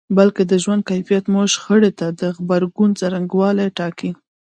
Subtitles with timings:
[0.17, 4.11] بلکې د ژوند کيفیت مو شخړې ته د غبرګون څرنګوالی ټاکي.